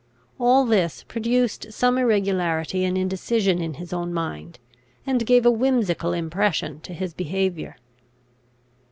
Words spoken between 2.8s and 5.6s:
and indecision in his own mind, and gave a